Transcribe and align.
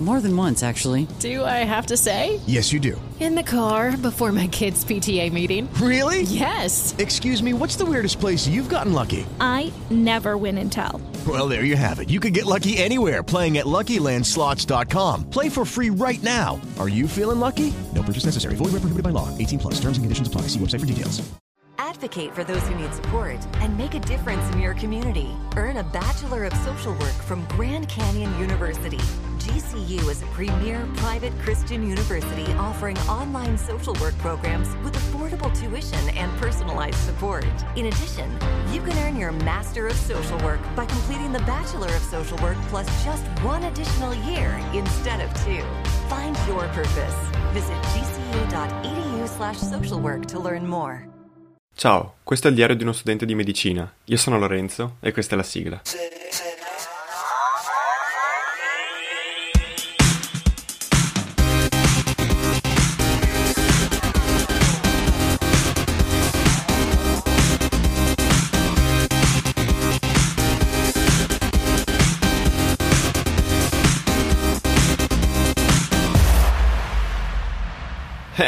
More 0.00 0.20
than 0.20 0.36
once, 0.36 0.62
actually. 0.62 1.08
Do 1.18 1.44
I 1.44 1.64
have 1.64 1.86
to 1.86 1.96
say? 1.96 2.38
Yes, 2.46 2.72
you 2.72 2.78
do. 2.78 3.00
In 3.18 3.34
the 3.34 3.42
car 3.42 3.96
before 3.96 4.30
my 4.30 4.46
kids' 4.46 4.84
PTA 4.84 5.32
meeting. 5.32 5.68
Really? 5.74 6.22
Yes. 6.22 6.94
Excuse 6.98 7.42
me, 7.42 7.52
what's 7.52 7.74
the 7.74 7.84
weirdest 7.84 8.20
place 8.20 8.46
you've 8.46 8.68
gotten 8.68 8.92
lucky? 8.92 9.26
I 9.40 9.72
never 9.90 10.36
win 10.36 10.56
and 10.58 10.70
tell. 10.70 11.00
Well, 11.26 11.48
there 11.48 11.64
you 11.64 11.74
have 11.74 11.98
it. 11.98 12.10
You 12.10 12.20
can 12.20 12.32
get 12.32 12.46
lucky 12.46 12.78
anywhere 12.78 13.24
playing 13.24 13.58
at 13.58 13.66
LuckyLandSlots.com. 13.66 15.30
Play 15.30 15.48
for 15.48 15.64
free 15.64 15.90
right 15.90 16.22
now. 16.22 16.60
Are 16.78 16.88
you 16.88 17.08
feeling 17.08 17.40
lucky? 17.40 17.74
No 17.92 18.04
purchase 18.04 18.24
necessary. 18.24 18.54
Void 18.54 18.66
where 18.66 18.82
prohibited 18.82 19.02
by 19.02 19.10
law. 19.10 19.36
18 19.36 19.58
plus. 19.58 19.74
Terms 19.80 19.98
and 19.98 20.04
conditions 20.04 20.28
apply. 20.28 20.42
See 20.42 20.60
website 20.60 20.80
for 20.80 20.86
details. 20.86 21.28
Advocate 21.78 22.34
for 22.34 22.44
those 22.44 22.62
who 22.68 22.74
need 22.76 22.94
support 22.94 23.38
and 23.56 23.76
make 23.76 23.94
a 23.94 24.00
difference 24.00 24.52
in 24.52 24.60
your 24.60 24.74
community. 24.74 25.28
Earn 25.56 25.78
a 25.78 25.82
Bachelor 25.82 26.44
of 26.44 26.52
Social 26.58 26.92
Work 26.92 27.18
from 27.26 27.44
Grand 27.48 27.88
Canyon 27.88 28.36
University. 28.38 29.00
GCU 29.48 30.10
is 30.10 30.20
a 30.22 30.26
premier 30.26 30.86
private 30.96 31.32
Christian 31.38 31.82
university 31.88 32.44
offering 32.58 32.98
online 33.08 33.56
social 33.56 33.94
work 33.94 34.16
programs 34.18 34.68
with 34.84 34.92
affordable 34.94 35.50
tuition 35.58 36.10
and 36.10 36.30
personalized 36.36 36.98
support. 36.98 37.46
In 37.74 37.86
addition, 37.86 38.30
you 38.70 38.82
can 38.82 38.96
earn 38.98 39.16
your 39.16 39.32
Master 39.32 39.86
of 39.86 39.96
Social 39.96 40.36
Work 40.44 40.60
by 40.76 40.84
completing 40.84 41.32
the 41.32 41.40
Bachelor 41.40 41.88
of 41.88 42.02
Social 42.02 42.36
Work 42.42 42.58
plus 42.68 42.86
just 43.04 43.24
one 43.42 43.64
additional 43.64 44.12
year 44.28 44.60
instead 44.74 45.20
of 45.22 45.32
two. 45.44 45.64
Find 46.10 46.36
your 46.46 46.68
purpose. 46.74 47.16
Visit 47.54 47.78
gcu.edu 47.94 49.26
slash 49.28 49.56
social 49.56 49.98
work 49.98 50.26
to 50.26 50.38
learn 50.38 50.66
more. 50.66 51.08
Ciao, 51.74 52.16
questo 52.22 52.48
è 52.48 52.50
il 52.50 52.56
diario 52.56 52.76
di 52.76 52.82
uno 52.82 52.92
studente 52.92 53.24
di 53.24 53.34
medicina. 53.34 53.90
Io 54.04 54.16
sono 54.18 54.38
Lorenzo 54.38 54.96
e 55.00 55.12
questa 55.12 55.34
è 55.34 55.36
la 55.38 55.44
sigla. 55.44 55.80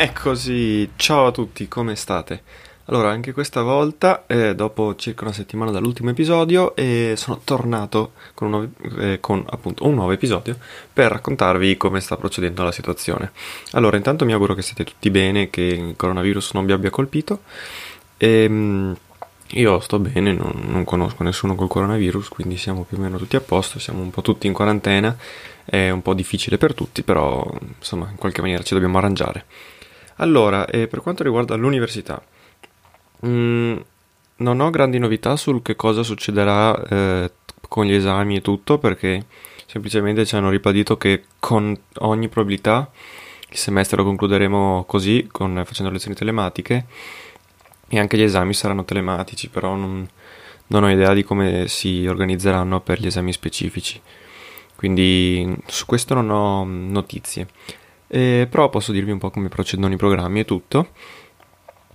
Eccoci, 0.03 0.93
ciao 0.97 1.27
a 1.27 1.31
tutti, 1.31 1.69
come 1.69 1.95
state? 1.95 2.43
Allora, 2.87 3.11
anche 3.11 3.33
questa 3.33 3.61
volta, 3.61 4.25
eh, 4.27 4.55
dopo 4.55 4.97
circa 4.97 5.25
una 5.25 5.35
settimana 5.35 5.71
dall'ultimo 5.71 6.09
episodio, 6.09 6.75
eh, 6.75 7.13
sono 7.19 7.43
tornato 7.45 8.13
con, 8.33 8.51
un 8.51 8.73
nuovo, 8.81 9.03
eh, 9.03 9.21
con 9.21 9.45
appunto 9.47 9.87
un 9.87 9.93
nuovo 9.97 10.13
episodio 10.13 10.57
per 10.91 11.13
raccontarvi 11.13 11.77
come 11.77 12.01
sta 12.01 12.17
procedendo 12.17 12.63
la 12.63 12.73
situazione. 12.73 13.33
Allora, 13.73 13.99
intanto 13.99 14.25
mi 14.25 14.33
auguro 14.33 14.55
che 14.55 14.63
siete 14.63 14.85
tutti 14.85 15.11
bene, 15.11 15.51
che 15.51 15.61
il 15.61 15.95
coronavirus 15.97 16.53
non 16.55 16.65
vi 16.65 16.73
abbia 16.73 16.89
colpito. 16.89 17.43
Ehm, 18.17 18.97
io 19.49 19.81
sto 19.81 19.99
bene, 19.99 20.33
non, 20.33 20.63
non 20.67 20.85
conosco 20.85 21.23
nessuno 21.25 21.55
col 21.55 21.69
coronavirus, 21.69 22.29
quindi 22.29 22.57
siamo 22.57 22.85
più 22.85 22.97
o 22.97 23.01
meno 23.01 23.19
tutti 23.19 23.37
a 23.37 23.41
posto, 23.43 23.79
siamo 23.79 24.01
un 24.01 24.09
po' 24.09 24.23
tutti 24.23 24.47
in 24.47 24.55
quarantena, 24.55 25.15
è 25.63 25.91
un 25.91 26.01
po' 26.01 26.15
difficile 26.15 26.57
per 26.57 26.73
tutti, 26.73 27.03
però 27.03 27.47
insomma 27.77 28.09
in 28.09 28.17
qualche 28.17 28.41
maniera 28.41 28.63
ci 28.63 28.73
dobbiamo 28.73 28.97
arrangiare. 28.97 29.45
Allora, 30.21 30.67
eh, 30.67 30.87
per 30.87 31.01
quanto 31.01 31.23
riguarda 31.23 31.55
l'università, 31.55 32.23
mm, 33.27 33.77
non 34.37 34.61
ho 34.61 34.71
grandi 34.71 34.99
novità 34.99 35.37
sul 35.37 35.63
che 35.63 35.77
cosa 35.77 36.03
succederà 36.03 36.83
eh, 36.85 37.33
con 37.69 37.87
gli 37.87 37.95
esami 37.95 38.37
e 38.37 38.43
tutto, 38.43 38.79
perché 38.79 39.25
semplicemente 39.67 40.27
ci 40.27 40.37
hanno 40.37 40.51
ribadito 40.51 40.97
che 40.99 41.25
con 41.39 41.77
ogni 42.01 42.29
probabilità 42.29 42.91
il 43.49 43.57
semestre 43.57 43.97
lo 43.97 44.05
concluderemo 44.05 44.85
così, 44.87 45.27
con, 45.31 45.63
facendo 45.65 45.91
lezioni 45.91 46.15
telematiche, 46.15 46.87
e 47.89 47.99
anche 47.99 48.17
gli 48.19 48.23
esami 48.23 48.53
saranno 48.53 48.85
telematici, 48.85 49.49
però 49.49 49.75
non, 49.75 50.07
non 50.69 50.85
ho 50.85 50.91
idea 50.91 51.15
di 51.15 51.25
come 51.25 51.67
si 51.67 52.07
organizzeranno 52.07 52.81
per 52.81 53.01
gli 53.01 53.07
esami 53.07 53.33
specifici. 53.33 54.01
Quindi 54.77 55.57
su 55.67 55.87
questo 55.87 56.15
non 56.15 56.31
ho 56.31 56.65
notizie. 56.65 57.49
Eh, 58.13 58.49
però 58.51 58.69
posso 58.71 58.91
dirvi 58.91 59.13
un 59.13 59.19
po' 59.19 59.31
come 59.31 59.49
procedono 59.49 59.95
i 59.95 59.97
programmi 59.97 60.41
e 60.41 60.45
tutto. 60.45 60.89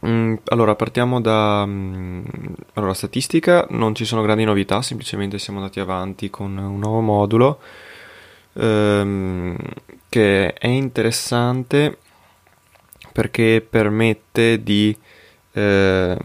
Mm, 0.06 0.36
allora, 0.46 0.76
partiamo 0.76 1.20
da 1.20 1.66
mm, 1.66 2.24
allora, 2.74 2.94
statistica, 2.94 3.68
non 3.72 3.96
ci 3.96 4.06
sono 4.06 4.22
grandi 4.22 4.46
novità, 4.46 4.82
semplicemente 4.82 5.38
siamo 5.40 5.60
andati 5.60 5.82
avanti 5.82 6.30
con 6.30 6.56
un 6.58 6.80
nuovo 6.80 7.02
modulo 7.02 7.60
ehm, 8.54 9.58
che 10.10 10.54
è 10.54 10.68
interessante 10.68 11.98
perché 13.12 13.66
permette 13.68 14.64
di 14.64 14.96
eh, 15.54 16.18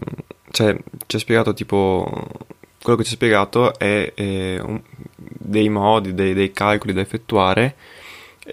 cioè 0.51 0.77
ci 1.07 1.15
ha 1.15 1.19
spiegato 1.19 1.53
tipo 1.53 2.27
quello 2.81 2.97
che 2.97 3.05
ci 3.05 3.13
ha 3.13 3.15
spiegato 3.15 3.77
è, 3.77 4.13
è 4.13 4.59
un, 4.59 4.81
dei 5.15 5.69
modi, 5.69 6.13
dei, 6.13 6.33
dei 6.33 6.51
calcoli 6.51 6.93
da 6.93 7.01
effettuare 7.01 7.75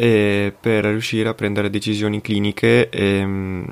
e 0.00 0.54
per 0.58 0.84
riuscire 0.84 1.28
a 1.28 1.34
prendere 1.34 1.70
decisioni 1.70 2.20
cliniche, 2.20 2.88
ehm, 2.88 3.68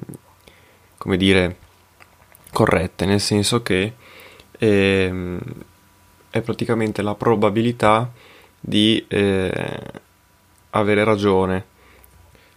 come 0.98 1.16
dire, 1.16 1.56
corrette, 2.50 3.06
nel 3.06 3.20
senso 3.20 3.62
che 3.62 3.94
ehm, 4.59 5.38
è 6.28 6.41
praticamente 6.41 7.03
la 7.03 7.14
probabilità 7.14 8.10
di 8.59 9.04
eh, 9.06 9.81
avere 10.70 11.04
ragione. 11.04 11.64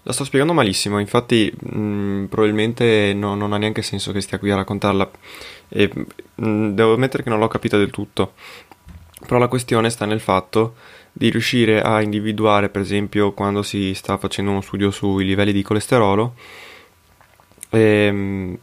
La 0.01 0.13
sto 0.13 0.24
spiegando 0.24 0.53
malissimo, 0.53 0.97
infatti 0.97 1.53
mh, 1.56 2.25
probabilmente 2.25 3.13
no, 3.13 3.36
non 3.36 3.53
ha 3.53 3.57
neanche 3.59 3.84
senso 3.84 4.12
che 4.12 4.22
stia 4.22 4.40
qui 4.40 4.50
a 4.50 4.56
raccontarla 4.56 5.12
e 5.68 5.91
mh, 6.34 6.69
devo 6.69 6.96
ammettere 6.96 7.22
che 7.22 7.30
non 7.30 7.38
l'ho 7.38 7.47
capita 7.47 7.78
del 7.78 7.91
tutto. 7.91 8.34
Però 9.28 9.38
la 9.38 9.47
questione 9.47 9.91
sta 9.91 10.06
nel 10.06 10.22
fatto 10.22 10.74
di 11.12 11.30
riuscire 11.30 11.81
a 11.81 12.02
individuare, 12.02 12.70
per 12.70 12.81
esempio, 12.81 13.34
quando 13.34 13.64
si 13.64 13.94
sta 13.94 14.18
facendo 14.18 14.52
uno 14.52 14.62
studio 14.62 14.92
sui 14.92 15.25
livelli 15.25 15.52
di 15.52 15.62
colesterolo, 15.62 16.36
ehm, 17.70 18.58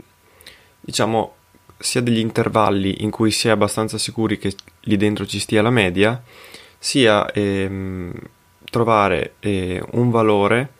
diciamo, 0.80 1.34
sia 1.78 2.00
degli 2.00 2.18
intervalli 2.18 3.02
in 3.02 3.10
cui 3.10 3.30
si 3.30 3.48
è 3.48 3.50
abbastanza 3.50 3.98
sicuri 3.98 4.38
che 4.38 4.54
lì 4.82 4.96
dentro 4.96 5.26
ci 5.26 5.38
stia 5.38 5.62
la 5.62 5.70
media, 5.70 6.22
sia 6.78 7.30
ehm, 7.30 8.12
trovare 8.70 9.34
eh, 9.40 9.82
un 9.92 10.10
valore 10.10 10.72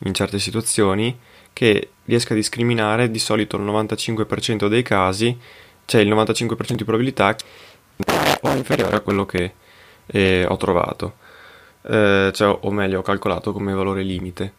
in 0.00 0.14
certe 0.14 0.38
situazioni 0.38 1.16
che 1.52 1.90
riesca 2.04 2.34
a 2.34 2.36
discriminare. 2.36 3.10
Di 3.10 3.18
solito 3.18 3.56
il 3.56 3.64
95% 3.64 4.68
dei 4.68 4.82
casi, 4.82 5.36
cioè 5.84 6.00
il 6.00 6.12
95% 6.12 6.74
di 6.74 6.84
probabilità 6.84 7.36
o 8.42 8.50
inferiore 8.50 8.96
a 8.96 9.00
quello 9.00 9.24
che 9.24 9.52
eh, 10.06 10.44
ho 10.48 10.56
trovato, 10.56 11.14
eh, 11.82 12.30
cioè, 12.32 12.58
o 12.60 12.70
meglio 12.70 13.00
ho 13.00 13.02
calcolato 13.02 13.52
come 13.52 13.72
valore 13.74 14.02
limite. 14.02 14.54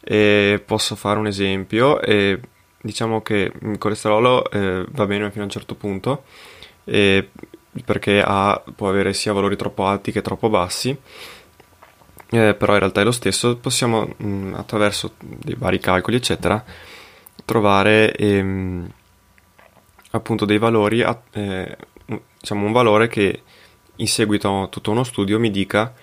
E 0.00 0.62
posso 0.64 0.94
fare 0.94 1.18
un 1.18 1.26
esempio, 1.26 2.00
e 2.00 2.40
diciamo 2.80 3.22
che 3.22 3.52
il 3.60 3.78
colesterolo 3.78 4.48
eh, 4.50 4.84
va 4.88 5.06
bene 5.06 5.30
fino 5.30 5.42
a 5.42 5.46
un 5.46 5.50
certo 5.50 5.74
punto, 5.74 6.24
perché 6.84 8.22
ha, 8.24 8.62
può 8.74 8.88
avere 8.88 9.12
sia 9.12 9.32
valori 9.32 9.56
troppo 9.56 9.84
alti 9.84 10.12
che 10.12 10.22
troppo 10.22 10.48
bassi, 10.48 10.96
eh, 12.30 12.54
però 12.54 12.72
in 12.74 12.78
realtà 12.78 13.00
è 13.00 13.04
lo 13.04 13.12
stesso, 13.12 13.56
possiamo 13.56 14.14
mh, 14.16 14.54
attraverso 14.56 15.14
dei 15.18 15.54
vari 15.56 15.78
calcoli 15.78 16.16
eccetera 16.16 16.64
trovare 17.44 18.12
ehm, 18.12 18.90
appunto 20.10 20.44
dei 20.44 20.58
valori, 20.58 21.04
eh, 21.32 21.76
diciamo 22.40 22.66
un 22.66 22.72
valore 22.72 23.08
che 23.08 23.42
in 23.96 24.08
seguito 24.08 24.62
a 24.62 24.66
tutto 24.68 24.90
uno 24.90 25.04
studio 25.04 25.38
mi 25.38 25.50
dica 25.50 25.94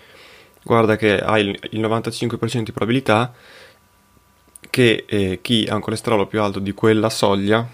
guarda 0.64 0.96
che 0.96 1.20
hai 1.20 1.48
il, 1.48 1.60
il 1.72 1.82
95% 1.82 2.62
di 2.62 2.72
probabilità 2.72 3.34
che 4.70 5.06
eh, 5.08 5.40
chi 5.42 5.68
ha 5.70 5.76
un 5.76 5.82
colesterolo 5.82 6.26
più 6.26 6.42
alto 6.42 6.60
di 6.60 6.74
quella 6.74 7.10
soglia 7.10 7.68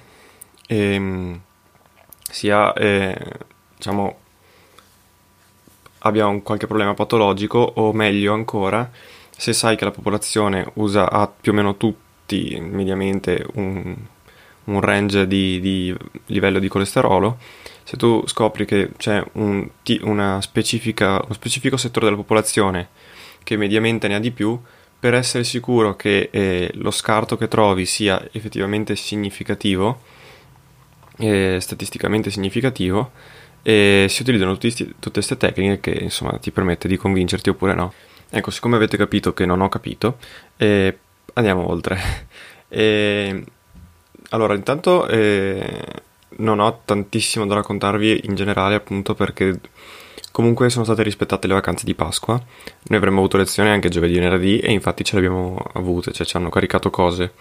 ehm, 0.68 1.40
sia 2.30 2.74
eh, 2.74 3.18
diciamo 3.76 4.18
abbia 6.00 6.28
un 6.28 6.42
qualche 6.42 6.68
problema 6.68 6.94
patologico 6.94 7.60
o 7.60 7.94
meglio 7.94 8.34
ancora 8.34 8.90
se 9.30 9.54
sai 9.54 9.76
che 9.76 9.86
la 9.86 9.92
popolazione 9.92 10.70
usa 10.76 11.10
a 11.10 11.28
più 11.28 11.52
o 11.52 11.56
meno 11.56 11.78
tutti 11.78 12.60
mediamente 12.60 13.46
un, 13.54 13.96
un 14.66 14.82
range 14.82 15.28
di, 15.28 15.60
di, 15.60 15.96
livello 16.28 16.60
di 16.60 16.68
colesterolo 16.68 17.38
se 17.84 17.98
tu 17.98 18.24
scopri 18.28 18.66
che 18.66 18.92
c'è 18.98 19.24
un, 19.34 19.68
uno 20.02 20.42
specifico 20.42 21.78
settore 21.78 22.06
della 22.06 22.18
popolazione 22.18 22.90
che 23.44 23.58
mediamente 23.58 24.08
ne 24.08 24.16
ha 24.16 24.20
di 24.20 24.32
più 24.32 24.60
per 25.00 25.14
essere 25.14 25.44
sicuro 25.44 25.96
che 25.96 26.30
eh, 26.32 26.72
lo 26.76 26.92
scarto 26.92 27.38
che 27.38 27.48
trovi 27.48 27.86
sia 27.86 28.28
effettivamente 28.32 28.96
significativo 28.96 30.02
eh, 31.20 31.58
statisticamente 31.60 32.30
significativo 32.30 33.12
e 33.62 34.08
si 34.10 34.22
utilizzano 34.22 34.58
tutti, 34.58 34.86
tutte 34.86 35.12
queste 35.12 35.38
tecniche 35.38 35.80
che 35.80 36.04
insomma 36.04 36.38
ti 36.40 36.52
permette 36.52 36.88
di 36.88 36.98
convincerti 36.98 37.50
oppure 37.50 37.74
no. 37.74 37.94
Ecco, 38.30 38.52
siccome 38.52 38.76
avete 38.76 38.96
capito 38.96 39.34
che 39.34 39.46
non 39.46 39.62
ho 39.62 39.70
capito, 39.70 40.18
eh, 40.58 40.98
andiamo 41.34 41.68
oltre. 41.70 42.28
allora, 44.30 44.54
intanto 44.54 45.08
eh, 45.08 45.84
non 46.38 46.60
ho 46.60 46.82
tantissimo 46.86 47.46
da 47.46 47.56
raccontarvi 47.56 48.22
in 48.26 48.36
generale, 48.36 48.76
appunto 48.76 49.16
perché 49.16 49.60
comunque 50.32 50.70
sono 50.70 50.86
state 50.86 51.04
rispettate 51.04 51.48
le 51.48 51.54
vacanze 51.54 51.86
di 51.86 51.96
Pasqua. 51.96 52.34
Noi 52.36 52.98
avremmo 52.98 53.20
avuto 53.20 53.38
lezioni 53.38 53.70
anche 53.70 53.90
giovedì 53.90 54.18
e 54.18 54.20
venerdì 54.20 54.60
e 54.60 54.72
infatti 54.72 55.04
ce 55.04 55.14
le 55.14 55.26
abbiamo 55.26 55.58
avute, 55.74 56.12
cioè 56.12 56.26
ci 56.26 56.38
hanno 56.38 56.50
caricato 56.50 56.90
cose. 56.90 57.34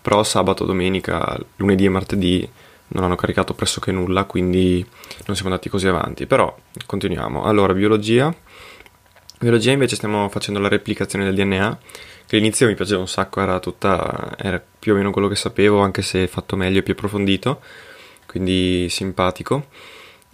Però 0.00 0.22
sabato, 0.22 0.64
domenica, 0.64 1.36
lunedì 1.56 1.84
e 1.84 1.88
martedì 1.88 2.48
non 2.88 3.04
hanno 3.04 3.16
caricato 3.16 3.52
pressoché 3.54 3.92
nulla, 3.92 4.24
quindi 4.24 4.84
non 5.26 5.34
siamo 5.34 5.50
andati 5.50 5.68
così 5.68 5.88
avanti. 5.88 6.26
Però 6.26 6.56
continuiamo. 6.86 7.44
Allora, 7.44 7.74
biologia. 7.74 8.32
Biologia 9.40 9.72
invece 9.72 9.96
stiamo 9.96 10.28
facendo 10.28 10.58
la 10.60 10.68
replicazione 10.68 11.24
del 11.24 11.34
DNA, 11.34 11.78
che 12.28 12.36
all'inizio 12.36 12.66
mi 12.66 12.74
piaceva 12.74 13.00
un 13.00 13.08
sacco, 13.08 13.40
era 13.40 13.58
tutta 13.58 14.36
era 14.38 14.62
più 14.78 14.92
o 14.92 14.96
meno 14.96 15.10
quello 15.10 15.28
che 15.28 15.34
sapevo, 15.34 15.80
anche 15.80 16.02
se 16.02 16.28
fatto 16.28 16.54
meglio 16.56 16.80
e 16.80 16.82
più 16.82 16.92
approfondito, 16.92 17.60
quindi 18.26 18.88
simpatico. 18.90 19.68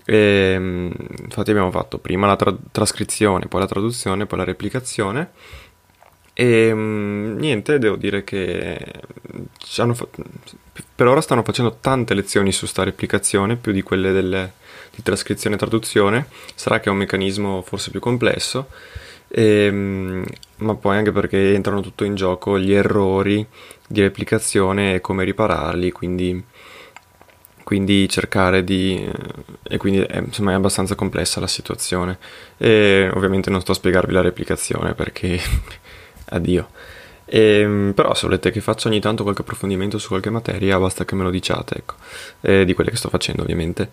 E, 0.04 0.16
ehm, 0.54 0.92
infatti 1.22 1.50
abbiamo 1.50 1.70
fatto 1.70 1.98
prima 1.98 2.26
la 2.26 2.36
tra- 2.36 2.56
trascrizione, 2.72 3.46
poi 3.46 3.60
la 3.60 3.66
traduzione, 3.66 4.26
poi 4.26 4.38
la 4.38 4.44
replicazione 4.44 5.30
e 6.36 6.66
ehm, 6.66 7.36
niente, 7.38 7.78
devo 7.78 7.94
dire 7.94 8.24
che 8.24 8.76
fa- 9.92 10.08
per 10.96 11.06
ora 11.06 11.20
stanno 11.20 11.44
facendo 11.44 11.78
tante 11.80 12.12
lezioni 12.14 12.50
su 12.50 12.66
sta 12.66 12.82
replicazione, 12.82 13.54
più 13.56 13.70
di 13.70 13.82
quelle 13.82 14.10
delle, 14.10 14.54
di 14.94 15.02
trascrizione 15.02 15.54
e 15.54 15.58
traduzione. 15.58 16.26
Sarà 16.56 16.80
che 16.80 16.88
è 16.88 16.92
un 16.92 16.98
meccanismo 16.98 17.62
forse 17.62 17.90
più 17.92 18.00
complesso, 18.00 18.68
e, 19.36 19.64
ehm, 19.66 20.24
ma 20.58 20.76
poi 20.76 20.96
anche 20.96 21.10
perché 21.10 21.54
entrano 21.54 21.80
tutto 21.80 22.04
in 22.04 22.14
gioco 22.14 22.56
gli 22.56 22.72
errori 22.72 23.44
di 23.88 24.00
replicazione 24.00 24.94
e 24.94 25.00
come 25.00 25.24
ripararli, 25.24 25.90
quindi, 25.90 26.42
quindi 27.64 28.08
cercare 28.08 28.62
di... 28.62 29.10
e 29.64 29.76
quindi 29.76 30.00
è, 30.00 30.18
insomma 30.18 30.52
è 30.52 30.54
abbastanza 30.54 30.94
complessa 30.94 31.40
la 31.40 31.48
situazione. 31.48 32.18
E 32.56 33.10
ovviamente 33.12 33.50
non 33.50 33.60
sto 33.60 33.72
a 33.72 33.74
spiegarvi 33.74 34.12
la 34.12 34.20
replicazione 34.20 34.94
perché 34.94 35.40
addio. 36.30 36.68
E, 37.24 37.40
ehm, 37.60 37.92
però 37.94 38.14
se 38.14 38.26
volete 38.26 38.52
che 38.52 38.60
faccia 38.60 38.88
ogni 38.88 39.00
tanto 39.00 39.24
qualche 39.24 39.42
approfondimento 39.42 39.98
su 39.98 40.08
qualche 40.08 40.30
materia, 40.30 40.78
basta 40.78 41.04
che 41.04 41.16
me 41.16 41.24
lo 41.24 41.30
diciate, 41.30 41.76
ecco, 41.76 41.94
e 42.40 42.64
di 42.64 42.72
quelle 42.74 42.90
che 42.90 42.96
sto 42.96 43.08
facendo 43.08 43.42
ovviamente. 43.42 43.90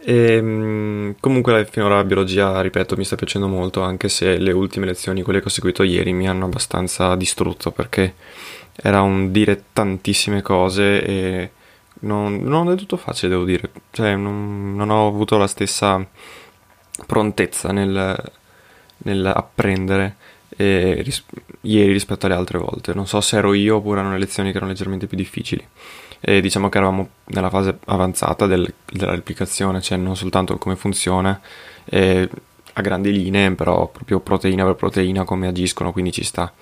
E, 0.00 0.32
ehm, 0.32 1.16
comunque 1.20 1.66
finora 1.70 1.96
la 1.96 2.04
biologia, 2.04 2.60
ripeto, 2.60 2.96
mi 2.96 3.04
sta 3.04 3.16
piacendo 3.16 3.48
molto, 3.48 3.82
anche 3.82 4.08
se 4.08 4.38
le 4.38 4.52
ultime 4.52 4.86
lezioni, 4.86 5.22
quelle 5.22 5.40
che 5.40 5.46
ho 5.46 5.50
seguito 5.50 5.82
ieri, 5.82 6.12
mi 6.12 6.28
hanno 6.28 6.44
abbastanza 6.46 7.14
distrutto 7.16 7.70
perché 7.70 8.14
era 8.74 9.02
un 9.02 9.32
dire 9.32 9.64
tantissime 9.72 10.40
cose 10.42 11.04
e 11.04 11.50
non, 12.00 12.36
non 12.42 12.70
è 12.70 12.76
tutto 12.76 12.96
facile, 12.96 13.30
devo 13.30 13.44
dire. 13.44 13.70
Cioè, 13.90 14.14
non, 14.16 14.74
non 14.76 14.90
ho 14.90 15.08
avuto 15.08 15.36
la 15.36 15.48
stessa 15.48 16.04
prontezza 17.06 17.72
nel, 17.72 18.32
nel 18.98 19.26
apprendere 19.26 20.16
ris- 20.56 21.24
ieri 21.62 21.92
rispetto 21.92 22.26
alle 22.26 22.34
altre 22.34 22.58
volte. 22.58 22.94
Non 22.94 23.06
so 23.06 23.20
se 23.20 23.36
ero 23.36 23.54
io 23.54 23.76
oppure 23.76 24.00
erano 24.00 24.14
le 24.14 24.20
lezioni 24.20 24.50
che 24.50 24.56
erano 24.56 24.72
leggermente 24.72 25.06
più 25.06 25.16
difficili. 25.16 25.66
E 26.20 26.40
diciamo 26.40 26.68
che 26.68 26.78
eravamo 26.78 27.08
nella 27.26 27.50
fase 27.50 27.78
avanzata 27.86 28.46
del, 28.46 28.72
della 28.92 29.14
replicazione, 29.14 29.80
cioè 29.80 29.98
non 29.98 30.16
soltanto 30.16 30.58
come 30.58 30.76
funziona 30.76 31.40
eh, 31.84 32.28
a 32.72 32.80
grandi 32.80 33.12
linee, 33.12 33.52
però 33.52 33.88
proprio 33.88 34.20
proteina 34.20 34.64
per 34.64 34.74
proteina 34.74 35.24
come 35.24 35.46
agiscono, 35.46 35.92
quindi 35.92 36.12
ci 36.12 36.24
sta. 36.24 36.52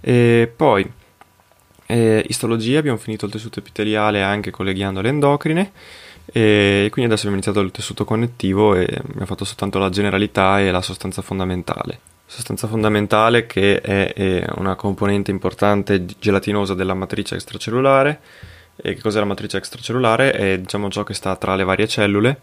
E 0.00 0.52
poi 0.54 0.90
eh, 1.86 2.24
istologia, 2.28 2.78
abbiamo 2.78 2.98
finito 2.98 3.26
il 3.26 3.32
tessuto 3.32 3.58
epiteliale 3.58 4.22
anche 4.22 4.50
collegando 4.50 5.00
le 5.00 5.08
endocrine 5.08 5.72
e 6.26 6.88
quindi 6.90 7.10
adesso 7.10 7.26
abbiamo 7.26 7.34
iniziato 7.36 7.60
il 7.60 7.70
tessuto 7.70 8.04
connettivo 8.04 8.74
e 8.74 8.84
abbiamo 8.84 9.26
fatto 9.26 9.44
soltanto 9.44 9.78
la 9.78 9.90
generalità 9.90 10.58
e 10.60 10.70
la 10.70 10.80
sostanza 10.80 11.20
fondamentale 11.20 12.00
sostanza 12.26 12.66
fondamentale 12.66 13.46
che 13.46 13.80
è, 13.80 14.12
è, 14.12 14.44
una 14.56 14.74
componente 14.74 15.30
importante 15.30 16.04
gelatinosa 16.18 16.74
della 16.74 16.94
matrice 16.94 17.34
extracellulare. 17.34 18.20
E 18.76 18.94
che 18.94 19.00
cos'è 19.00 19.18
la 19.18 19.24
matrice 19.24 19.56
extracellulare? 19.56 20.32
È 20.32 20.58
diciamo, 20.58 20.90
ciò 20.90 21.04
che 21.04 21.14
sta 21.14 21.36
tra 21.36 21.54
le 21.54 21.64
varie 21.64 21.88
cellule 21.88 22.40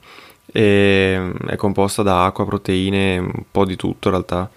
e 0.52 1.32
è 1.48 1.56
composta 1.56 2.04
da 2.04 2.26
acqua, 2.26 2.46
proteine, 2.46 3.18
un 3.18 3.44
po' 3.50 3.66
di 3.66 3.76
tutto 3.76 4.08
in 4.08 4.14
realtà, 4.14 4.50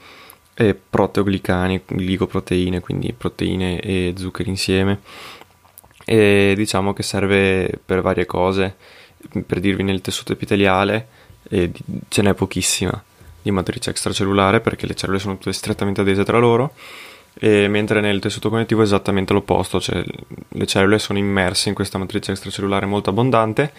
e 0.54 0.74
proteoglicani, 0.74 1.82
glicoproteine, 1.86 2.80
quindi 2.80 3.12
proteine 3.12 3.80
e 3.80 4.14
zuccheri 4.16 4.48
insieme. 4.48 5.00
E 6.04 6.54
diciamo 6.56 6.92
che 6.92 7.02
serve 7.02 7.78
per 7.84 8.02
varie 8.02 8.26
cose, 8.26 8.76
per 9.46 9.60
dirvi 9.60 9.82
nel 9.82 10.00
tessuto 10.00 10.32
epiteliale 10.32 11.08
ce 12.08 12.22
n'è 12.22 12.34
pochissima 12.34 13.02
di 13.42 13.50
matrice 13.50 13.90
extracellulare 13.90 14.60
perché 14.60 14.86
le 14.86 14.94
cellule 14.94 15.18
sono 15.18 15.36
tutte 15.36 15.52
strettamente 15.52 16.00
adese 16.00 16.24
tra 16.24 16.38
loro 16.38 16.72
e 17.38 17.68
mentre 17.68 18.00
nel 18.00 18.20
tessuto 18.20 18.48
connettivo 18.48 18.80
è 18.80 18.84
esattamente 18.84 19.32
l'opposto, 19.32 19.80
cioè 19.80 20.04
le 20.48 20.66
cellule 20.66 20.98
sono 20.98 21.18
immerse 21.18 21.68
in 21.68 21.74
questa 21.74 21.98
matrice 21.98 22.32
extracellulare 22.32 22.86
molto 22.86 23.10
abbondante 23.10 23.72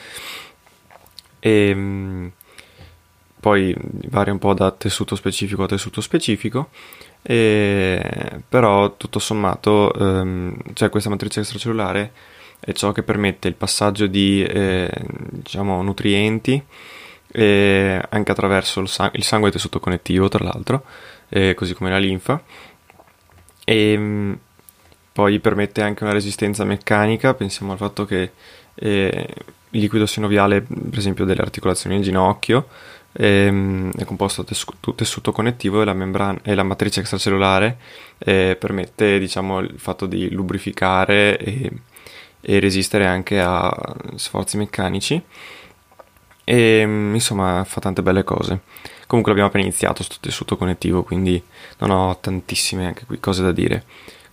e 1.39 1.73
mm, 1.73 2.27
poi 3.39 3.75
varia 4.09 4.33
un 4.33 4.39
po' 4.39 4.53
da 4.53 4.71
tessuto 4.71 5.15
specifico 5.15 5.63
a 5.63 5.67
tessuto 5.67 6.01
specifico 6.01 6.69
e, 7.21 8.41
però 8.47 8.97
tutto 8.97 9.19
sommato 9.19 9.91
um, 9.95 10.55
cioè 10.73 10.89
questa 10.89 11.09
matrice 11.09 11.39
extracellulare 11.39 12.11
è 12.59 12.71
ciò 12.73 12.91
che 12.91 13.03
permette 13.03 13.47
il 13.47 13.53
passaggio 13.53 14.07
di 14.07 14.43
eh, 14.43 14.89
diciamo, 15.29 15.81
nutrienti 15.83 16.61
e 17.31 18.01
anche 18.09 18.31
attraverso 18.31 18.79
il, 18.79 18.87
sang- 18.87 19.13
il 19.15 19.23
sangue 19.23 19.47
e 19.47 19.51
il 19.51 19.55
tessuto 19.57 19.79
connettivo, 19.79 20.29
tra 20.29 20.43
l'altro, 20.43 20.83
così 21.53 21.73
come 21.73 21.89
la 21.89 21.97
linfa. 21.97 22.41
E 23.65 23.97
mm, 23.97 24.33
poi 25.11 25.39
permette 25.39 25.81
anche 25.81 26.03
una 26.03 26.13
resistenza 26.13 26.63
meccanica, 26.63 27.33
pensiamo 27.33 27.73
al 27.73 27.77
fatto 27.77 28.05
che 28.05 28.31
eh, 28.75 29.27
il 29.71 29.79
liquido 29.79 30.05
sinoviale, 30.05 30.61
per 30.61 30.97
esempio 30.97 31.25
delle 31.25 31.41
articolazioni 31.41 31.97
del 31.97 32.05
ginocchio, 32.05 32.67
eh, 33.11 33.91
è 33.95 34.03
composto 34.03 34.41
da 34.41 34.49
tessuto, 34.49 34.93
tessuto 34.93 35.31
connettivo 35.31 35.81
e 35.81 35.85
la, 35.85 35.93
membrana, 35.93 36.39
e 36.43 36.53
la 36.53 36.63
matrice 36.63 36.99
extracellulare 36.99 37.77
eh, 38.17 38.57
permette 38.59 39.19
diciamo, 39.19 39.59
il 39.59 39.79
fatto 39.79 40.05
di 40.05 40.29
lubrificare 40.31 41.37
e, 41.37 41.71
e 42.41 42.59
resistere 42.59 43.05
anche 43.05 43.39
a 43.39 43.73
sforzi 44.15 44.57
meccanici 44.57 45.21
e 46.43 46.81
insomma 46.81 47.63
fa 47.63 47.81
tante 47.81 48.01
belle 48.01 48.23
cose. 48.23 48.59
Comunque 49.07 49.31
abbiamo 49.31 49.49
appena 49.49 49.65
iniziato 49.65 50.03
sto 50.03 50.15
tessuto 50.19 50.57
connettivo, 50.57 51.03
quindi 51.03 51.41
non 51.79 51.91
ho 51.91 52.17
tantissime 52.19 52.87
anche 52.87 53.05
qui 53.05 53.19
cose 53.19 53.43
da 53.43 53.51
dire. 53.51 53.83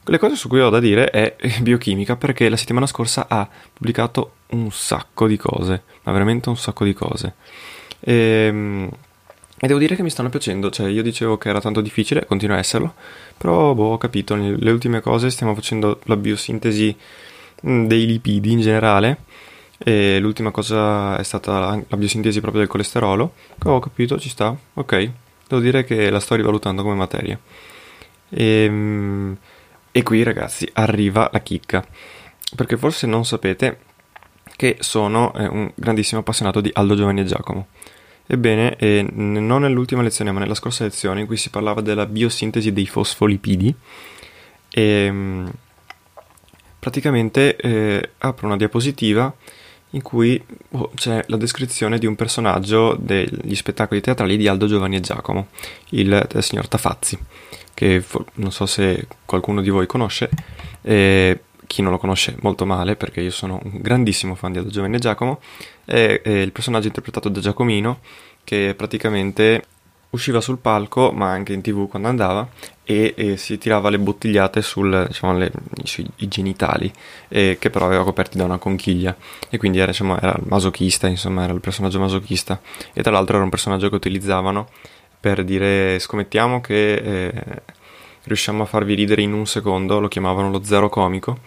Le 0.04 0.18
cose 0.18 0.34
su 0.34 0.48
cui 0.48 0.60
ho 0.60 0.70
da 0.70 0.80
dire 0.80 1.10
è 1.10 1.36
biochimica 1.62 2.16
perché 2.16 2.48
la 2.48 2.56
settimana 2.56 2.86
scorsa 2.86 3.26
ha 3.28 3.48
pubblicato 3.72 4.32
un 4.50 4.70
sacco 4.70 5.26
di 5.26 5.36
cose, 5.36 5.82
ma 6.02 6.12
veramente 6.12 6.48
un 6.48 6.56
sacco 6.56 6.84
di 6.84 6.92
cose. 6.92 7.34
E, 8.00 8.12
ehm, 8.14 8.90
e 9.58 9.66
devo 9.68 9.78
dire 9.78 9.94
che 9.94 10.02
mi 10.02 10.10
stanno 10.10 10.28
piacendo, 10.28 10.70
cioè 10.70 10.88
io 10.88 11.02
dicevo 11.02 11.38
che 11.38 11.48
era 11.48 11.60
tanto 11.60 11.80
difficile, 11.80 12.26
continua 12.26 12.56
a 12.56 12.58
esserlo, 12.58 12.94
però 13.38 13.74
boh, 13.74 13.92
ho 13.92 13.98
capito, 13.98 14.34
le 14.34 14.70
ultime 14.72 15.00
cose 15.00 15.30
stiamo 15.30 15.54
facendo 15.54 16.00
la 16.06 16.16
biosintesi 16.16 16.96
dei 17.60 18.06
lipidi 18.06 18.50
in 18.50 18.60
generale 18.60 19.18
e 19.84 20.18
l'ultima 20.20 20.50
cosa 20.50 21.18
è 21.18 21.22
stata 21.22 21.58
la, 21.58 21.96
biosintesi 21.96 22.40
proprio 22.40 22.60
del 22.62 22.70
colesterolo, 22.70 23.34
che 23.58 23.68
ho 23.68 23.78
capito, 23.80 24.18
ci 24.18 24.28
sta, 24.28 24.56
ok, 24.74 25.10
devo 25.48 25.60
dire 25.60 25.84
che 25.84 26.08
la 26.10 26.20
sto 26.20 26.34
rivalutando 26.34 26.82
come 26.82 26.94
materia. 26.94 27.38
E, 28.28 28.44
ehm, 28.44 29.36
e 29.90 30.02
qui 30.02 30.22
ragazzi 30.22 30.68
arriva 30.74 31.28
la 31.32 31.40
chicca, 31.40 31.84
perché 32.54 32.76
forse 32.76 33.06
non 33.06 33.24
sapete 33.24 33.78
che 34.56 34.76
sono 34.80 35.34
eh, 35.34 35.46
un 35.46 35.70
grandissimo 35.74 36.20
appassionato 36.20 36.60
di 36.60 36.70
Aldo 36.72 36.94
Giovanni 36.94 37.20
e 37.20 37.24
Giacomo. 37.24 37.66
Ebbene, 38.26 38.76
eh, 38.76 39.04
non 39.12 39.62
nell'ultima 39.62 40.02
lezione, 40.02 40.30
ma 40.30 40.38
nella 40.38 40.54
scorsa 40.54 40.84
lezione 40.84 41.20
in 41.20 41.26
cui 41.26 41.36
si 41.36 41.50
parlava 41.50 41.80
della 41.80 42.06
biosintesi 42.06 42.72
dei 42.72 42.86
fosfolipidi, 42.86 43.74
ehm, 44.70 45.52
praticamente 46.78 47.56
eh, 47.56 48.10
apro 48.18 48.46
una 48.46 48.56
diapositiva 48.56 49.34
in 49.92 50.02
cui 50.02 50.42
oh, 50.70 50.90
c'è 50.94 51.24
la 51.26 51.36
descrizione 51.36 51.98
di 51.98 52.06
un 52.06 52.16
personaggio 52.16 52.96
degli 52.98 53.54
spettacoli 53.54 54.00
teatrali 54.00 54.36
di 54.36 54.48
Aldo 54.48 54.66
Giovanni 54.66 54.96
e 54.96 55.00
Giacomo, 55.00 55.48
il, 55.90 56.28
il 56.34 56.42
signor 56.42 56.68
Tafazzi, 56.68 57.18
che 57.74 58.02
non 58.34 58.52
so 58.52 58.66
se 58.66 59.06
qualcuno 59.24 59.60
di 59.60 59.70
voi 59.70 59.86
conosce. 59.86 60.30
Eh, 60.82 61.40
chi 61.66 61.80
non 61.80 61.92
lo 61.92 61.98
conosce 61.98 62.36
molto 62.40 62.66
male, 62.66 62.96
perché 62.96 63.22
io 63.22 63.30
sono 63.30 63.58
un 63.62 63.80
grandissimo 63.80 64.34
fan 64.34 64.52
di 64.52 64.58
Adagio 64.58 64.74
Giovanni 64.74 64.96
e 64.96 64.98
Giacomo, 64.98 65.40
è, 65.84 66.20
è 66.22 66.28
il 66.28 66.52
personaggio 66.52 66.88
interpretato 66.88 67.30
da 67.30 67.40
Giacomino, 67.40 68.00
che 68.44 68.74
praticamente 68.76 69.64
usciva 70.12 70.40
sul 70.40 70.58
palco, 70.58 71.10
ma 71.12 71.30
anche 71.30 71.52
in 71.52 71.62
tv 71.62 71.88
quando 71.88 72.08
andava, 72.08 72.46
e, 72.84 73.14
e 73.16 73.36
si 73.36 73.58
tirava 73.58 73.88
le 73.88 73.98
bottigliate 73.98 74.60
sul, 74.60 75.06
diciamo, 75.08 75.36
le, 75.38 75.50
sui 75.84 76.08
genitali, 76.16 76.92
eh, 77.28 77.56
che 77.58 77.70
però 77.70 77.86
aveva 77.86 78.04
coperti 78.04 78.36
da 78.36 78.44
una 78.44 78.58
conchiglia, 78.58 79.16
e 79.48 79.56
quindi 79.58 79.78
era, 79.78 79.90
diciamo, 79.90 80.18
era 80.18 80.36
masochista, 80.44 81.06
insomma, 81.06 81.44
era 81.44 81.52
il 81.52 81.60
personaggio 81.60 81.98
masochista, 81.98 82.60
e 82.92 83.02
tra 83.02 83.12
l'altro 83.12 83.36
era 83.36 83.44
un 83.44 83.50
personaggio 83.50 83.88
che 83.88 83.94
utilizzavano 83.94 84.68
per 85.18 85.44
dire 85.44 86.00
scommettiamo 86.00 86.60
che 86.60 86.94
eh, 86.94 87.44
riusciamo 88.24 88.64
a 88.64 88.66
farvi 88.66 88.94
ridere 88.94 89.22
in 89.22 89.32
un 89.32 89.46
secondo, 89.46 90.00
lo 90.00 90.08
chiamavano 90.08 90.50
lo 90.50 90.62
zero 90.64 90.88
comico, 90.88 91.38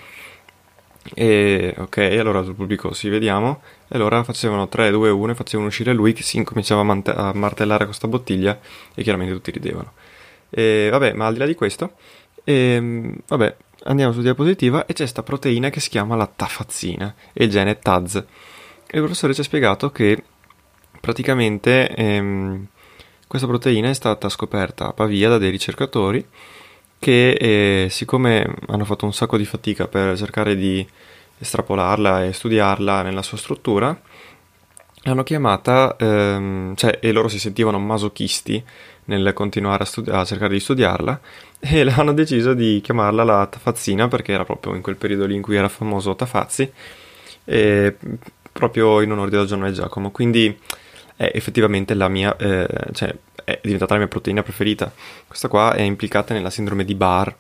e 1.14 1.74
ok, 1.78 1.98
allora 1.98 2.44
sul 2.44 2.56
pubblico 2.56 2.94
si 2.94 3.10
vediamo. 3.10 3.62
E 3.88 3.96
allora 3.96 4.24
facevano 4.24 4.68
3, 4.68 4.90
2, 4.92 5.10
1 5.10 5.32
e 5.32 5.36
facevano 5.36 5.68
uscire 5.68 5.94
lui 5.94 6.14
che 6.14 6.24
si 6.24 6.38
incominciava 6.38 6.82
a, 6.82 6.84
mant- 6.84 7.14
a 7.16 7.32
martellare 7.34 7.86
questa 7.86 8.08
bottiglia 8.08 8.60
e 8.94 9.04
chiaramente 9.04 9.34
tutti 9.34 9.52
ridevano. 9.52 9.94
E 10.50 10.88
vabbè, 10.90 11.14
ma 11.14 11.28
al 11.28 11.34
di 11.34 11.40
là 11.40 11.46
di 11.46 11.56
questo, 11.56 11.94
e, 12.44 13.14
vabbè, 13.28 13.56
andiamo 13.84 14.14
su 14.14 14.22
diapositiva 14.22 14.86
e 14.86 14.94
c'è 14.94 15.04
questa 15.04 15.24
proteina 15.24 15.70
che 15.70 15.80
si 15.80 15.90
chiama 15.90 16.16
la 16.16 16.32
tafazzina 16.34 17.14
e 17.34 17.44
il 17.44 17.50
gene 17.50 17.80
TAZ. 17.80 18.16
E 18.16 18.98
il 18.98 19.02
professore 19.02 19.34
ci 19.34 19.42
ha 19.42 19.44
spiegato 19.44 19.92
che 19.92 20.24
praticamente 21.00 21.90
ehm, 21.90 22.68
questa 23.28 23.48
proteina 23.48 23.90
è 23.90 23.94
stata 23.94 24.30
scoperta 24.30 24.88
a 24.88 24.94
Pavia 24.94 25.30
da 25.30 25.38
dei 25.38 25.50
ricercatori 25.50 26.26
che 27.00 27.32
eh, 27.34 27.88
siccome 27.90 28.56
hanno 28.68 28.86
fatto 28.86 29.06
un 29.06 29.14
sacco 29.14 29.38
di 29.38 29.46
fatica 29.46 29.88
per 29.88 30.18
cercare 30.18 30.56
di 30.56 30.86
estrapolarla 31.38 32.26
e 32.26 32.34
studiarla 32.34 33.02
nella 33.02 33.22
sua 33.22 33.38
struttura, 33.38 34.00
l'hanno 35.04 35.24
chiamata, 35.24 35.96
ehm, 35.98 36.76
cioè, 36.76 37.00
e 37.02 37.12
loro 37.12 37.28
si 37.28 37.40
sentivano 37.40 37.80
masochisti 37.80 38.64
nel 39.06 39.34
continuare 39.34 39.84
a, 39.84 39.86
studi- 39.86 40.10
a, 40.10 40.26
cercare 40.26 40.54
di 40.54 40.60
studiarla, 40.60 41.20
e 41.60 41.82
hanno 41.82 42.14
deciso 42.14 42.54
di 42.54 42.82
chiamarla 42.82 43.24
la 43.24 43.46
Tafazzina 43.46 44.08
perché 44.08 44.32
era 44.32 44.46
proprio 44.46 44.74
in 44.76 44.82
quel 44.82 44.96
periodo 44.96 45.26
lì 45.26 45.36
in 45.36 45.42
cui 45.42 45.56
era 45.56 45.70
famoso 45.70 46.16
Tafazzi, 46.16 46.72
e 47.46 47.96
proprio 48.52 49.02
in 49.02 49.12
onore 49.12 49.30
di 49.30 49.46
Giorno 49.46 49.68
e 49.68 49.72
Giacomo. 49.72 50.12
Quindi 50.12 50.58
è 51.16 51.32
effettivamente 51.34 51.94
la 51.94 52.08
mia, 52.08 52.36
eh, 52.38 52.68
cioè, 52.94 53.16
è 53.44 53.60
diventata 53.62 53.94
la 53.94 54.00
mia 54.00 54.10
proteina 54.10 54.44
preferita. 54.44 54.92
Questa 55.28 55.48
qua 55.48 55.74
è 55.74 55.82
implicata 55.82 56.34
nella 56.34 56.50
sindrome 56.50 56.86
di 56.86 56.96
Barr, 56.96 57.34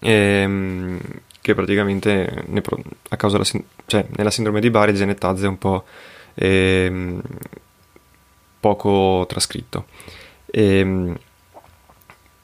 ehm, 0.00 1.00
che 1.40 1.54
praticamente 1.54 2.44
pro- 2.62 2.82
a 3.08 3.16
causa 3.16 3.38
della, 3.38 3.64
cioè, 3.86 4.06
nella 4.16 4.30
sindrome 4.30 4.60
di 4.60 4.70
Barr 4.70 4.90
il 4.90 4.96
gene 4.96 5.14
TAZ 5.14 5.42
è 5.42 5.46
un 5.46 5.58
po' 5.58 5.84
ehm, 6.34 7.22
poco 8.60 9.24
trascritto. 9.28 9.86
Ehm, 10.46 11.16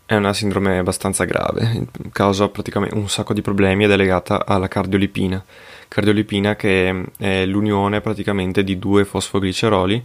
è 0.06 0.14
una 0.14 0.34
sindrome 0.34 0.78
abbastanza 0.78 1.24
grave, 1.24 1.86
causa 2.12 2.48
praticamente 2.48 2.94
un 2.94 3.08
sacco 3.08 3.32
di 3.32 3.40
problemi 3.40 3.84
ed 3.84 3.90
è 3.90 3.96
legata 3.96 4.44
alla 4.46 4.68
cardiolipina. 4.68 5.42
Cardiolipina 5.88 6.56
che 6.56 7.04
è 7.16 7.46
l'unione 7.46 8.00
praticamente 8.00 8.62
di 8.64 8.78
due 8.78 9.04
fosfogliceroli 9.04 10.04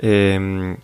ehm, 0.00 0.76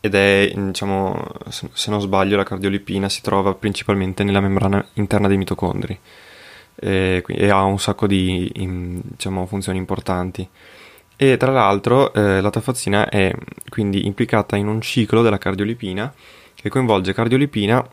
ed 0.00 0.14
è, 0.14 0.52
diciamo, 0.54 1.26
se 1.48 1.90
non 1.90 2.00
sbaglio, 2.00 2.36
la 2.36 2.42
cardiolipina 2.42 3.08
si 3.08 3.22
trova 3.22 3.54
principalmente 3.54 4.22
nella 4.22 4.40
membrana 4.40 4.86
interna 4.94 5.28
dei 5.28 5.38
mitocondri 5.38 5.98
e, 6.74 7.24
e 7.26 7.48
ha 7.50 7.62
un 7.62 7.78
sacco 7.78 8.06
di 8.06 8.50
diciamo, 8.54 9.46
funzioni 9.46 9.78
importanti. 9.78 10.46
E 11.16 11.36
tra 11.36 11.52
l'altro 11.52 12.12
eh, 12.12 12.40
la 12.40 12.50
tafazzina 12.50 13.08
è 13.08 13.32
quindi 13.68 14.06
implicata 14.06 14.56
in 14.56 14.66
un 14.66 14.80
ciclo 14.80 15.22
della 15.22 15.38
cardiolipina 15.38 16.12
che 16.54 16.68
coinvolge 16.68 17.12
cardiolipina 17.12 17.84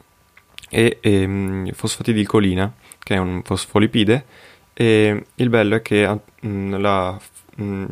e, 0.70 1.00
e 1.01 1.22
ehm, 1.22 1.72
fosfatidilcolina, 1.74 2.72
che 3.00 3.15
è 3.15 3.18
un 3.18 3.41
fosfolipide, 3.44 4.25
e 4.74 5.25
il 5.36 5.50
bello 5.50 5.75
è 5.75 5.82
che 5.82 6.08
mh, 6.08 6.48
mm, 6.48 6.75
la, 6.75 7.20
mh, 7.56 7.63
mm, 7.63 7.86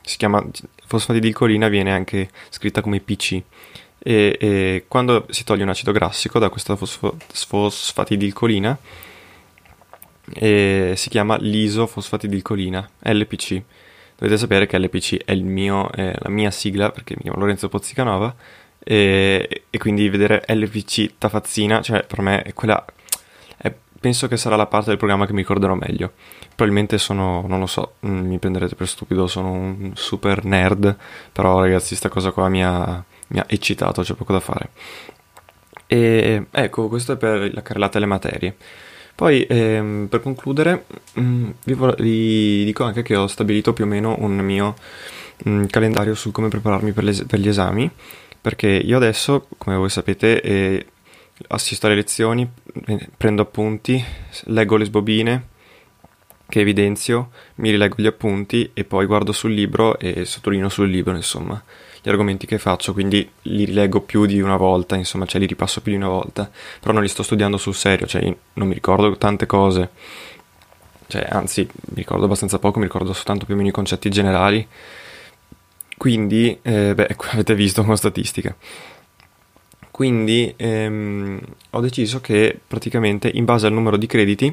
si 0.00 0.16
chiama 0.16 0.42
fosfatidilcolina 0.86 1.68
viene 1.68 1.92
anche 1.92 2.30
scritta 2.50 2.80
come 2.80 3.00
PC 3.00 3.42
e, 3.98 4.36
e 4.38 4.84
quando 4.86 5.26
si 5.30 5.44
toglie 5.44 5.62
un 5.62 5.70
acido 5.70 5.92
grassico 5.92 6.38
da 6.38 6.50
questa 6.50 6.76
fosfatidilcolina 6.76 8.78
si 10.36 11.08
chiama 11.08 11.38
lisofosfatidilcolina 11.38 12.90
LPC 13.00 13.62
dovete 14.16 14.38
sapere 14.38 14.66
che 14.66 14.78
LPC 14.78 15.24
è, 15.24 15.34
mio, 15.36 15.90
è, 15.90 16.14
la 16.18 16.30
mia 16.30 16.50
sigla 16.50 16.90
perché 16.90 17.14
mi 17.16 17.22
chiamo 17.22 17.38
Lorenzo 17.38 17.68
Pozzicanova 17.68 18.34
e, 18.84 19.62
e 19.70 19.78
quindi 19.78 20.08
vedere 20.08 20.44
LPC 20.46 21.14
tafazzina 21.18 21.80
cioè 21.80 22.04
per 22.04 22.20
me 22.20 22.42
è 22.42 22.52
quella 22.52 22.84
penso 24.04 24.28
che 24.28 24.36
sarà 24.36 24.54
la 24.54 24.66
parte 24.66 24.90
del 24.90 24.98
programma 24.98 25.24
che 25.24 25.32
mi 25.32 25.38
ricorderò 25.38 25.74
meglio. 25.74 26.12
Probabilmente 26.54 26.98
sono, 26.98 27.42
non 27.48 27.58
lo 27.58 27.64
so, 27.66 27.94
mm, 28.06 28.26
mi 28.26 28.38
prenderete 28.38 28.74
per 28.74 28.86
stupido, 28.86 29.26
sono 29.26 29.50
un 29.50 29.92
super 29.94 30.44
nerd, 30.44 30.94
però 31.32 31.58
ragazzi, 31.58 31.96
sta 31.96 32.10
cosa 32.10 32.30
qua 32.30 32.50
mi 32.50 32.62
ha, 32.62 33.02
mi 33.28 33.38
ha 33.38 33.46
eccitato, 33.48 34.02
c'è 34.02 34.12
poco 34.12 34.34
da 34.34 34.40
fare. 34.40 34.68
E 35.86 36.46
ecco, 36.50 36.88
questo 36.88 37.12
è 37.12 37.16
per 37.16 37.54
la 37.54 37.62
carrellata 37.62 37.94
delle 37.94 38.10
materie. 38.10 38.54
Poi, 39.14 39.46
ehm, 39.48 40.08
per 40.10 40.20
concludere, 40.20 40.84
mh, 41.14 41.20
mm, 41.22 41.50
vi, 41.64 41.72
vor- 41.72 41.96
vi, 41.98 42.64
dico 42.64 42.84
anche 42.84 43.02
che 43.02 43.16
ho 43.16 43.26
stabilito 43.26 43.72
più 43.72 43.84
o 43.84 43.86
meno 43.86 44.16
un 44.18 44.36
mio 44.36 44.74
mh, 45.44 45.50
mm, 45.50 45.64
calendario 45.66 46.14
su 46.14 46.30
come 46.30 46.48
prepararmi 46.48 46.92
per, 46.92 47.04
les- 47.04 47.24
per, 47.26 47.38
gli 47.38 47.48
esami, 47.48 47.90
perché 48.44 48.68
io 48.68 48.98
adesso, 48.98 49.46
come 49.56 49.74
voi 49.74 49.88
sapete, 49.88 50.42
eh, 50.42 50.86
assisto 51.48 51.86
alle 51.86 51.94
lezioni, 51.94 52.46
prendo 53.16 53.40
appunti, 53.40 54.04
leggo 54.48 54.76
le 54.76 54.84
sbobine 54.84 55.46
che 56.46 56.60
evidenzio, 56.60 57.30
mi 57.54 57.70
rileggo 57.70 57.94
gli 57.96 58.06
appunti 58.06 58.70
e 58.74 58.84
poi 58.84 59.06
guardo 59.06 59.32
sul 59.32 59.54
libro 59.54 59.98
e 59.98 60.26
sottolineo 60.26 60.68
sul 60.68 60.90
libro, 60.90 61.16
insomma, 61.16 61.62
gli 62.02 62.08
argomenti 62.10 62.44
che 62.44 62.58
faccio, 62.58 62.92
quindi 62.92 63.26
li 63.44 63.64
rileggo 63.64 64.02
più 64.02 64.26
di 64.26 64.38
una 64.42 64.58
volta, 64.58 64.94
insomma, 64.94 65.24
cioè 65.24 65.40
li 65.40 65.46
ripasso 65.46 65.80
più 65.80 65.92
di 65.92 65.96
una 65.96 66.08
volta, 66.08 66.50
però 66.80 66.92
non 66.92 67.00
li 67.00 67.08
sto 67.08 67.22
studiando 67.22 67.56
sul 67.56 67.74
serio, 67.74 68.06
cioè 68.06 68.22
non 68.52 68.68
mi 68.68 68.74
ricordo 68.74 69.16
tante 69.16 69.46
cose, 69.46 69.88
cioè 71.06 71.26
anzi 71.30 71.62
mi 71.62 71.94
ricordo 71.94 72.26
abbastanza 72.26 72.58
poco, 72.58 72.78
mi 72.78 72.84
ricordo 72.84 73.14
soltanto 73.14 73.46
più 73.46 73.54
o 73.54 73.56
meno 73.56 73.70
i 73.70 73.72
concetti 73.72 74.10
generali, 74.10 74.68
quindi, 75.96 76.58
eh, 76.62 76.94
beh, 76.94 77.16
avete 77.32 77.54
visto 77.54 77.84
con 77.84 77.96
statistica. 77.96 78.54
Quindi 79.90 80.52
ehm, 80.56 81.40
ho 81.70 81.80
deciso 81.80 82.20
che 82.20 82.58
praticamente 82.66 83.30
in 83.32 83.44
base 83.44 83.66
al 83.66 83.72
numero 83.72 83.96
di 83.96 84.06
crediti 84.06 84.52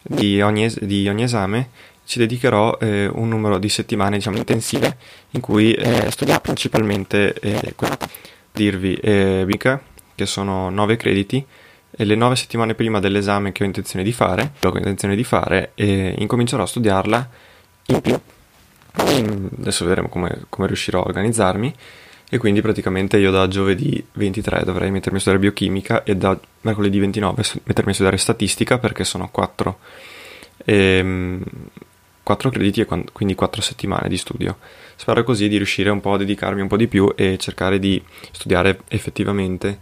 di 0.00 0.40
ogni, 0.40 0.64
es- 0.64 0.78
di 0.80 1.08
ogni 1.08 1.24
esame 1.24 1.70
ci 2.04 2.20
dedicherò 2.20 2.78
eh, 2.80 3.10
un 3.12 3.28
numero 3.28 3.58
di 3.58 3.68
settimane 3.68 4.16
diciamo, 4.18 4.36
intensive 4.36 4.96
in 5.30 5.40
cui 5.40 5.72
eh, 5.74 6.08
studierò 6.08 6.40
principalmente 6.40 7.34
eh, 7.34 7.74
dirvi 8.52 8.94
eh, 8.94 9.44
che 10.14 10.26
sono 10.26 10.70
9 10.70 10.96
crediti 10.96 11.44
e 11.90 12.04
le 12.04 12.14
9 12.14 12.36
settimane 12.36 12.74
prima 12.74 13.00
dell'esame 13.00 13.50
che 13.50 13.64
ho 13.64 13.66
intenzione 13.66 14.04
di 14.04 14.12
fare, 14.12 14.52
ho 14.62 14.76
intenzione 14.76 15.16
di 15.16 15.24
fare, 15.24 15.72
e 15.74 16.14
incomincerò 16.18 16.62
a 16.62 16.66
studiarla 16.66 17.30
in 17.86 18.00
più. 18.00 18.20
Adesso 18.96 19.84
vedremo 19.84 20.08
come, 20.08 20.44
come 20.48 20.66
riuscirò 20.66 21.02
a 21.02 21.06
organizzarmi 21.06 21.74
e 22.28 22.38
quindi 22.38 22.60
praticamente 22.60 23.18
io 23.18 23.30
da 23.30 23.46
giovedì 23.46 24.04
23 24.12 24.64
dovrei 24.64 24.90
mettermi 24.90 25.18
a 25.18 25.20
studiare 25.20 25.46
biochimica 25.46 26.02
e 26.02 26.16
da 26.16 26.38
mercoledì 26.62 26.98
29 26.98 27.42
mettermi 27.64 27.90
a 27.90 27.94
studiare 27.94 28.16
statistica 28.16 28.78
perché 28.78 29.04
sono 29.04 29.28
4, 29.30 29.78
ehm, 30.64 31.44
4 32.22 32.50
crediti 32.50 32.80
e 32.80 32.84
quindi 32.84 33.34
4 33.34 33.62
settimane 33.62 34.08
di 34.08 34.16
studio. 34.16 34.58
Spero 34.96 35.22
così 35.22 35.48
di 35.48 35.56
riuscire 35.56 35.90
un 35.90 36.00
po' 36.00 36.14
a 36.14 36.18
dedicarmi 36.18 36.60
un 36.60 36.68
po' 36.68 36.76
di 36.76 36.88
più 36.88 37.12
e 37.14 37.38
cercare 37.38 37.78
di 37.78 38.02
studiare 38.32 38.80
effettivamente 38.88 39.78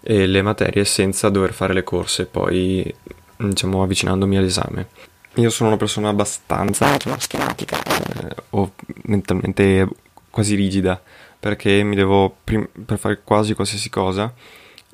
eh, 0.00 0.26
le 0.26 0.42
materie 0.42 0.84
senza 0.84 1.28
dover 1.28 1.52
fare 1.52 1.72
le 1.72 1.84
corse 1.84 2.26
poi 2.26 2.92
diciamo 3.36 3.82
avvicinandomi 3.82 4.36
all'esame. 4.36 4.88
Io 5.36 5.50
sono 5.50 5.68
una 5.68 5.78
persona 5.78 6.08
abbastanza 6.08 6.96
schematica 7.18 7.78
eh, 7.82 8.34
o 8.50 8.72
mentalmente 9.04 9.86
quasi 10.30 10.54
rigida 10.54 11.00
perché 11.38 11.82
mi 11.82 11.94
devo, 11.94 12.34
prim- 12.42 12.68
per 12.84 12.98
fare 12.98 13.20
quasi 13.22 13.54
qualsiasi 13.54 13.90
cosa, 13.90 14.32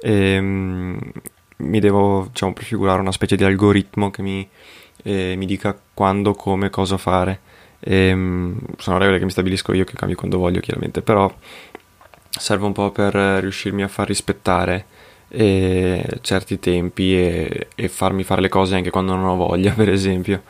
ehm, 0.01 0.99
mi 1.59 1.81
devo 1.81 2.27
diciamo, 2.29 2.53
prefigurare 2.53 3.01
una 3.01 3.13
specie 3.13 3.37
di 3.37 3.45
algoritmo 3.45 4.11
che 4.11 4.23
mi, 4.23 4.49
eh, 5.05 5.35
mi 5.37 5.47
dica 5.47 5.79
quando, 5.95 6.35
come, 6.35 6.71
cosa 6.71 6.99
fare. 6.99 7.41
Ehm, 7.79 8.59
sono 8.79 8.99
regole 8.99 9.19
che 9.19 9.25
mi 9.25 9.31
stabilisco 9.31 9.73
io, 9.73 9.85
che 9.85 9.95
cambio 9.95 10.17
quando 10.17 10.39
voglio 10.39 10.61
chiaramente, 10.61 11.03
però 11.03 11.33
serve 12.29 12.67
un 12.67 12.73
po' 12.73 12.91
per 12.91 13.15
riuscirmi 13.15 13.83
a 13.83 13.89
far 13.89 14.09
rispettare 14.09 14.87
eh, 15.35 16.05
certi 16.21 16.59
tempi 16.59 17.17
e, 17.17 17.69
e, 17.75 17.89
farmi 17.89 18.23
fare 18.23 18.43
le 18.43 18.49
cose 18.49 18.75
anche 18.75 18.91
quando 18.91 19.15
non 19.15 19.25
ho 19.25 19.37
voglia, 19.37 19.73
per 19.75 19.89
esempio. 19.89 20.43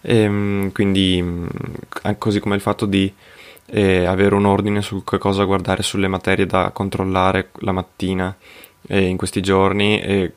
E, 0.00 0.16
ehm, 0.18 0.72
quindi, 0.72 1.20
mm, 1.22 1.46
così 2.18 2.40
come 2.40 2.56
il 2.56 2.60
fatto 2.60 2.86
di 2.86 3.12
eh, 3.66 4.04
avere 4.04 4.34
un 4.34 4.46
ordine 4.46 4.82
su 4.82 5.04
che 5.04 5.18
cosa 5.18 5.44
guardare 5.44 5.82
sulle 5.82 6.08
materie 6.08 6.46
da 6.46 6.70
controllare 6.72 7.50
la 7.60 7.72
mattina 7.72 8.36
eh, 8.88 9.02
in 9.02 9.16
questi 9.16 9.40
giorni 9.40 10.00
e 10.00 10.32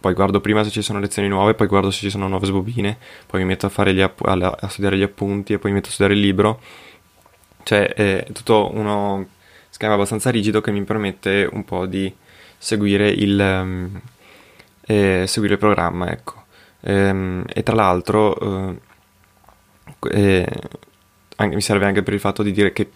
poi 0.00 0.14
guardo 0.14 0.40
prima 0.40 0.64
se 0.64 0.70
ci 0.70 0.82
sono 0.82 0.98
lezioni 0.98 1.28
nuove, 1.28 1.54
poi 1.54 1.66
guardo 1.66 1.90
se 1.90 2.00
ci 2.00 2.10
sono 2.10 2.28
nuove 2.28 2.46
sbobine, 2.46 2.98
poi 3.26 3.40
mi 3.40 3.46
metto 3.46 3.66
a, 3.66 3.72
app- 4.02 4.26
a 4.26 4.68
studiare 4.68 4.98
gli 4.98 5.02
appunti 5.02 5.54
e 5.54 5.58
poi 5.58 5.70
mi 5.70 5.76
metto 5.76 5.88
a 5.88 5.92
studiare 5.92 6.18
il 6.18 6.24
libro. 6.24 6.60
Cioè 7.62 7.94
è 7.94 8.26
tutto 8.32 8.70
uno 8.74 9.26
schema 9.70 9.94
abbastanza 9.94 10.30
rigido 10.30 10.60
che 10.60 10.72
mi 10.72 10.82
permette 10.82 11.48
un 11.50 11.64
po' 11.64 11.86
di 11.86 12.12
seguire 12.62 13.08
il, 13.08 13.40
um, 13.40 14.00
eh, 14.82 15.24
seguire 15.26 15.54
il 15.54 15.58
programma, 15.58 16.12
ecco. 16.12 16.44
Ehm, 16.82 17.44
e 17.52 17.62
tra 17.64 17.74
l'altro 17.74 18.70
eh, 18.70 18.80
eh, 20.10 20.60
anche, 21.36 21.54
mi 21.56 21.60
serve 21.60 21.86
anche 21.86 22.02
per 22.04 22.14
il 22.14 22.20
fatto 22.20 22.42
di 22.44 22.52
dire 22.52 22.72
che 22.72 22.90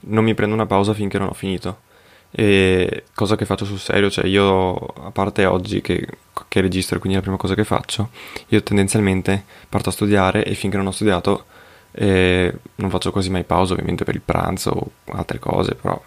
non 0.00 0.24
mi 0.24 0.34
prendo 0.34 0.54
una 0.54 0.66
pausa 0.66 0.94
finché 0.94 1.18
non 1.18 1.28
ho 1.28 1.32
finito 1.32 1.86
e 2.30 3.04
cosa 3.14 3.36
che 3.36 3.44
faccio 3.46 3.64
sul 3.64 3.78
serio, 3.78 4.10
cioè 4.10 4.26
io 4.26 4.74
a 4.74 5.10
parte 5.12 5.46
oggi 5.46 5.80
che, 5.80 6.06
che 6.48 6.60
registro, 6.60 6.98
quindi 6.98 7.16
è 7.16 7.20
la 7.20 7.24
prima 7.24 7.38
cosa 7.38 7.54
che 7.54 7.64
faccio, 7.64 8.10
io 8.48 8.62
tendenzialmente 8.62 9.44
parto 9.68 9.88
a 9.90 9.92
studiare 9.92 10.44
e 10.44 10.54
finché 10.54 10.76
non 10.76 10.86
ho 10.86 10.90
studiato 10.90 11.46
eh, 11.92 12.52
non 12.76 12.90
faccio 12.90 13.12
quasi 13.12 13.30
mai 13.30 13.44
pausa, 13.44 13.72
ovviamente 13.74 14.04
per 14.04 14.14
il 14.14 14.22
pranzo 14.24 14.70
o 14.70 15.12
altre 15.12 15.38
cose, 15.38 15.74
però 15.74 16.00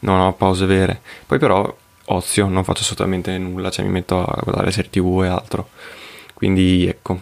non 0.00 0.20
ho 0.20 0.32
pause 0.34 0.66
vere. 0.66 1.00
Poi 1.26 1.38
però 1.38 1.74
ozio, 2.06 2.48
non 2.48 2.64
faccio 2.64 2.82
assolutamente 2.82 3.36
nulla, 3.38 3.70
cioè 3.70 3.84
mi 3.84 3.90
metto 3.90 4.24
a 4.24 4.40
guardare 4.42 4.70
serie 4.70 4.90
tv 4.90 5.22
e 5.24 5.28
altro. 5.28 5.68
Quindi 6.34 6.86
ecco. 6.86 7.20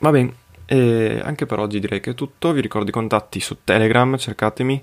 Va 0.00 0.10
bene, 0.10 0.34
e 0.66 1.20
anche 1.22 1.46
per 1.46 1.58
oggi 1.58 1.80
direi 1.80 2.00
che 2.00 2.10
è 2.10 2.14
tutto. 2.14 2.52
Vi 2.52 2.60
ricordo 2.60 2.90
i 2.90 2.92
contatti 2.92 3.40
su 3.40 3.58
Telegram, 3.64 4.16
cercatemi 4.16 4.82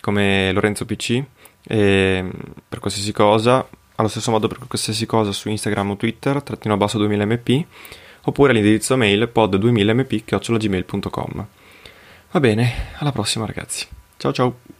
come 0.00 0.52
Lorenzo 0.52 0.84
PC 0.84 1.22
e, 1.66 2.30
per 2.68 2.78
qualsiasi 2.78 3.12
cosa, 3.12 3.66
allo 3.96 4.08
stesso 4.08 4.30
modo 4.30 4.46
per 4.48 4.58
qualsiasi 4.66 5.06
cosa 5.06 5.32
su 5.32 5.48
Instagram 5.48 5.90
o 5.90 5.96
Twitter, 5.96 6.42
trattino 6.42 6.76
basso 6.76 6.98
2000mp, 6.98 7.64
oppure 8.22 8.52
all'indirizzo 8.52 8.96
mail 8.96 9.30
pod2000mp.gmail.com. 9.32 11.46
Va 12.32 12.40
bene, 12.40 12.72
alla 12.98 13.12
prossima 13.12 13.46
ragazzi. 13.46 13.86
Ciao 14.16 14.32
ciao! 14.32 14.79